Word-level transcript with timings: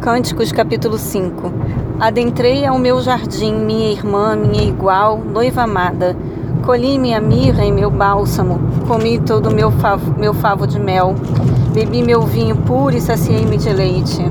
Cânticos 0.00 0.50
capítulo 0.50 0.96
5 0.96 1.52
Adentrei 2.00 2.64
ao 2.64 2.78
meu 2.78 3.02
jardim, 3.02 3.52
minha 3.52 3.92
irmã, 3.92 4.34
minha 4.34 4.64
igual, 4.64 5.18
noiva 5.18 5.64
amada. 5.64 6.16
Colhi 6.64 6.98
minha 6.98 7.20
mirra 7.20 7.66
em 7.66 7.70
meu 7.70 7.90
bálsamo, 7.90 8.58
comi 8.88 9.18
todo 9.18 9.50
o 9.50 9.54
meu 9.54 9.70
favo, 9.70 10.18
meu 10.18 10.32
favo 10.32 10.66
de 10.66 10.80
mel, 10.80 11.14
bebi 11.74 12.02
meu 12.02 12.22
vinho 12.22 12.56
puro 12.56 12.96
e 12.96 13.00
saciei-me 13.00 13.58
de 13.58 13.70
leite. 13.74 14.24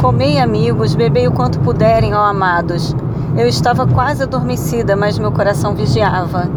Comei, 0.00 0.38
amigos, 0.38 0.94
bebei 0.94 1.26
o 1.26 1.32
quanto 1.32 1.58
puderem, 1.58 2.14
ó 2.14 2.22
amados. 2.22 2.94
Eu 3.36 3.48
estava 3.48 3.88
quase 3.88 4.22
adormecida, 4.22 4.94
mas 4.94 5.18
meu 5.18 5.32
coração 5.32 5.74
vigiava. 5.74 6.48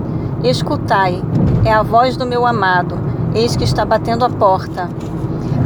Escutai, 0.43 1.19
é 1.65 1.73
a 1.73 1.81
voz 1.81 2.15
do 2.15 2.27
meu 2.27 2.45
amado, 2.45 2.95
eis 3.33 3.55
que 3.55 3.63
está 3.63 3.83
batendo 3.83 4.23
a 4.23 4.29
porta. 4.29 4.87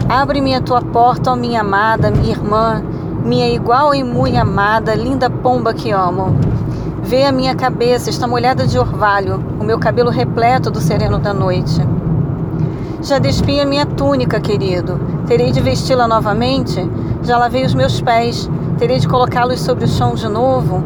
Abre-me 0.10 0.56
a 0.56 0.62
tua 0.62 0.82
porta, 0.82 1.34
ó 1.34 1.36
minha 1.36 1.60
amada, 1.60 2.10
minha 2.10 2.32
irmã, 2.32 2.82
minha 3.26 3.50
igual 3.50 3.94
e 3.94 4.06
muito 4.06 4.38
amada, 4.38 4.96
linda 4.96 5.30
pomba 5.30 5.74
que 5.74 5.92
amo. 5.92 6.34
Vê 7.04 7.26
a 7.26 7.32
minha 7.32 7.54
cabeça, 7.54 8.10
está 8.10 8.26
molhada 8.26 8.66
de 8.66 8.80
orvalho, 8.80 9.44
o 9.60 9.66
meu 9.66 9.78
cabelo 9.78 10.10
repleto 10.10 10.72
do 10.72 10.80
sereno 10.80 11.20
da 11.20 11.34
noite. 11.34 11.82
Já 13.02 13.20
despi 13.20 13.60
a 13.60 13.66
minha 13.66 13.86
túnica, 13.86 14.40
querido. 14.40 14.98
Terei 15.28 15.52
de 15.52 15.60
vesti-la 15.60 16.08
novamente? 16.08 16.90
Já 17.22 17.38
lavei 17.38 17.66
os 17.66 17.74
meus 17.74 18.00
pés. 18.00 18.50
Terei 18.78 19.00
de 19.00 19.08
colocá-los 19.10 19.60
sobre 19.60 19.84
o 19.84 19.88
chão 19.90 20.16
de 20.16 20.30
novo? 20.30 20.84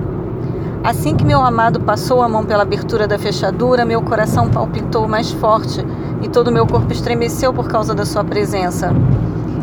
Assim 0.83 1.15
que 1.15 1.23
meu 1.23 1.43
amado 1.43 1.79
passou 1.79 2.23
a 2.23 2.27
mão 2.27 2.43
pela 2.43 2.63
abertura 2.63 3.07
da 3.07 3.19
fechadura, 3.19 3.85
meu 3.85 4.01
coração 4.01 4.49
palpitou 4.49 5.07
mais 5.07 5.31
forte 5.31 5.85
e 6.23 6.27
todo 6.27 6.47
o 6.47 6.51
meu 6.51 6.65
corpo 6.65 6.91
estremeceu 6.91 7.53
por 7.53 7.67
causa 7.67 7.93
da 7.93 8.05
sua 8.05 8.23
presença. 8.23 8.91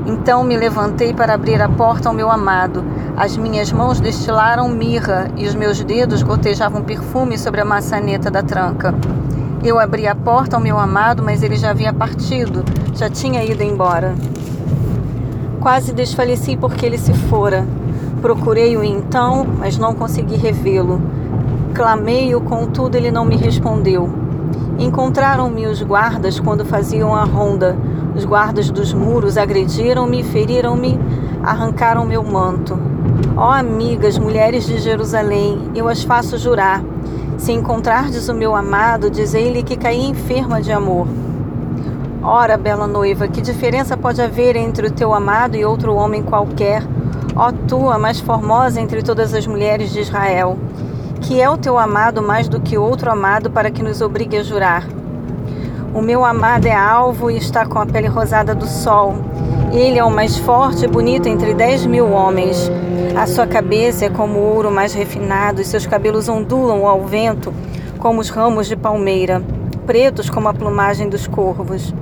Então 0.08 0.42
me 0.42 0.56
levantei 0.56 1.12
para 1.12 1.34
abrir 1.34 1.60
a 1.60 1.68
porta 1.68 2.08
ao 2.08 2.14
meu 2.14 2.30
amado. 2.30 2.82
As 3.14 3.36
minhas 3.36 3.70
mãos 3.70 4.00
destilaram 4.00 4.66
mirra 4.66 5.30
e 5.36 5.46
os 5.46 5.54
meus 5.54 5.84
dedos 5.84 6.22
gotejavam 6.22 6.82
perfume 6.82 7.36
sobre 7.36 7.60
a 7.60 7.64
maçaneta 7.64 8.30
da 8.30 8.42
tranca. 8.42 8.94
Eu 9.62 9.78
abri 9.78 10.06
a 10.06 10.14
porta 10.14 10.56
ao 10.56 10.62
meu 10.62 10.78
amado, 10.78 11.22
mas 11.22 11.42
ele 11.42 11.56
já 11.56 11.70
havia 11.70 11.92
partido, 11.92 12.64
já 12.94 13.10
tinha 13.10 13.44
ido 13.44 13.62
embora. 13.62 14.14
Quase 15.60 15.92
desfaleci 15.92 16.56
porque 16.56 16.86
ele 16.86 16.96
se 16.96 17.12
fora. 17.12 17.66
Procurei-o 18.22 18.82
então, 18.82 19.46
mas 19.58 19.76
não 19.76 19.94
consegui 19.94 20.36
revê-lo. 20.36 21.02
Clamei-o, 21.74 22.40
contudo 22.40 22.96
ele 22.96 23.10
não 23.10 23.26
me 23.26 23.36
respondeu. 23.36 24.27
Encontraram-me 24.78 25.66
os 25.66 25.82
guardas 25.82 26.38
quando 26.38 26.64
faziam 26.64 27.14
a 27.14 27.24
ronda. 27.24 27.76
Os 28.14 28.24
guardas 28.24 28.70
dos 28.70 28.92
muros 28.92 29.36
agrediram-me, 29.36 30.22
feriram-me, 30.22 30.98
arrancaram 31.42 32.04
meu 32.04 32.22
manto. 32.22 32.78
Ó 33.36 33.50
amigas, 33.50 34.18
mulheres 34.18 34.66
de 34.66 34.78
Jerusalém, 34.78 35.70
eu 35.74 35.88
as 35.88 36.02
faço 36.02 36.38
jurar. 36.38 36.82
Se 37.36 37.52
encontrardes 37.52 38.28
o 38.28 38.34
meu 38.34 38.54
amado, 38.54 39.10
dizei-lhe 39.10 39.62
que 39.62 39.76
caí 39.76 40.04
enferma 40.04 40.60
de 40.60 40.72
amor. 40.72 41.06
Ora, 42.22 42.56
bela 42.56 42.86
noiva, 42.86 43.28
que 43.28 43.40
diferença 43.40 43.96
pode 43.96 44.20
haver 44.20 44.56
entre 44.56 44.88
o 44.88 44.90
teu 44.90 45.14
amado 45.14 45.56
e 45.56 45.64
outro 45.64 45.94
homem 45.94 46.22
qualquer? 46.22 46.82
Ó 47.36 47.52
tu, 47.68 47.88
a 47.88 47.98
mais 47.98 48.18
formosa 48.18 48.80
entre 48.80 49.02
todas 49.02 49.32
as 49.32 49.46
mulheres 49.46 49.92
de 49.92 50.00
Israel, 50.00 50.58
que 51.28 51.42
é 51.42 51.50
o 51.50 51.58
teu 51.58 51.76
amado 51.76 52.22
mais 52.22 52.48
do 52.48 52.58
que 52.58 52.78
outro 52.78 53.10
amado 53.10 53.50
para 53.50 53.70
que 53.70 53.82
nos 53.82 54.00
obrigue 54.00 54.38
a 54.38 54.42
jurar. 54.42 54.88
O 55.92 56.00
meu 56.00 56.24
amado 56.24 56.64
é 56.64 56.74
alvo 56.74 57.30
e 57.30 57.36
está 57.36 57.66
com 57.66 57.78
a 57.78 57.84
pele 57.84 58.06
rosada 58.08 58.54
do 58.54 58.66
sol. 58.66 59.14
Ele 59.70 59.98
é 59.98 60.04
o 60.04 60.10
mais 60.10 60.38
forte 60.38 60.86
e 60.86 60.88
bonito 60.88 61.28
entre 61.28 61.52
dez 61.52 61.84
mil 61.84 62.10
homens. 62.10 62.70
A 63.14 63.26
sua 63.26 63.46
cabeça 63.46 64.06
é 64.06 64.08
como 64.08 64.38
o 64.38 64.54
ouro 64.54 64.70
mais 64.70 64.94
refinado 64.94 65.60
e 65.60 65.66
seus 65.66 65.86
cabelos 65.86 66.30
ondulam 66.30 66.86
ao 66.86 67.04
vento 67.04 67.52
como 67.98 68.22
os 68.22 68.30
ramos 68.30 68.66
de 68.66 68.74
palmeira, 68.74 69.42
pretos 69.84 70.30
como 70.30 70.48
a 70.48 70.54
plumagem 70.54 71.10
dos 71.10 71.26
corvos. 71.26 71.92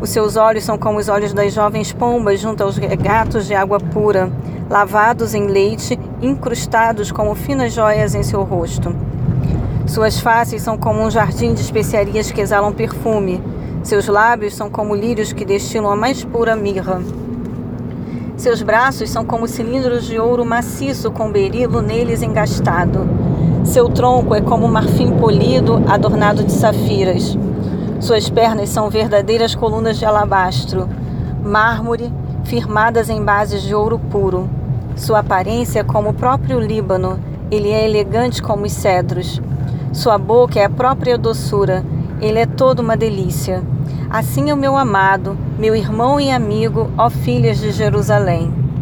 Os 0.00 0.10
seus 0.10 0.36
olhos 0.36 0.62
são 0.62 0.78
como 0.78 1.00
os 1.00 1.08
olhos 1.08 1.32
das 1.32 1.52
jovens 1.52 1.92
pombas 1.92 2.38
junto 2.38 2.62
aos 2.62 2.76
regatos 2.76 3.48
de 3.48 3.54
água 3.56 3.80
pura 3.80 4.30
lavados 4.68 5.34
em 5.34 5.46
leite, 5.46 5.98
incrustados 6.20 7.12
como 7.12 7.34
finas 7.34 7.72
joias 7.72 8.14
em 8.14 8.22
seu 8.22 8.42
rosto. 8.42 8.94
Suas 9.86 10.18
faces 10.18 10.62
são 10.62 10.76
como 10.76 11.02
um 11.02 11.10
jardim 11.10 11.54
de 11.54 11.60
especiarias 11.60 12.30
que 12.32 12.40
exalam 12.40 12.72
perfume. 12.72 13.42
Seus 13.82 14.08
lábios 14.08 14.54
são 14.54 14.68
como 14.68 14.96
lírios 14.96 15.32
que 15.32 15.44
destilam 15.44 15.92
a 15.92 15.96
mais 15.96 16.24
pura 16.24 16.56
mirra. 16.56 17.00
Seus 18.36 18.60
braços 18.60 19.08
são 19.08 19.24
como 19.24 19.46
cilindros 19.46 20.04
de 20.04 20.18
ouro 20.18 20.44
maciço 20.44 21.10
com 21.10 21.30
berilo 21.30 21.80
neles 21.80 22.20
engastado. 22.20 23.08
Seu 23.64 23.88
tronco 23.88 24.34
é 24.34 24.40
como 24.40 24.68
marfim 24.68 25.12
polido 25.12 25.82
adornado 25.88 26.42
de 26.42 26.52
safiras. 26.52 27.38
Suas 28.00 28.28
pernas 28.28 28.68
são 28.68 28.90
verdadeiras 28.90 29.54
colunas 29.54 29.96
de 29.96 30.04
alabastro, 30.04 30.88
mármore 31.42 32.12
firmadas 32.46 33.10
em 33.10 33.22
bases 33.22 33.62
de 33.62 33.74
ouro 33.74 33.98
puro. 33.98 34.48
Sua 34.96 35.18
aparência 35.18 35.80
é 35.80 35.84
como 35.84 36.10
o 36.10 36.14
próprio 36.14 36.58
Líbano, 36.58 37.20
ele 37.50 37.70
é 37.70 37.84
elegante 37.84 38.40
como 38.40 38.64
os 38.64 38.72
cedros. 38.72 39.42
Sua 39.92 40.16
boca 40.16 40.58
é 40.58 40.64
a 40.64 40.70
própria 40.70 41.18
doçura, 41.18 41.84
ele 42.20 42.38
é 42.38 42.46
toda 42.46 42.80
uma 42.82 42.96
delícia. 42.96 43.62
Assim 44.08 44.50
é 44.50 44.54
o 44.54 44.56
meu 44.56 44.76
amado, 44.76 45.36
meu 45.58 45.74
irmão 45.74 46.20
e 46.20 46.30
amigo, 46.30 46.90
ó 46.96 47.10
filhas 47.10 47.58
de 47.58 47.72
Jerusalém. 47.72 48.65